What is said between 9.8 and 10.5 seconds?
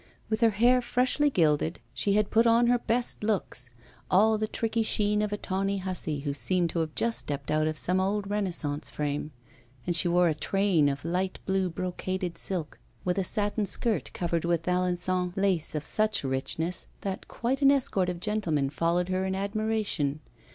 and she wore a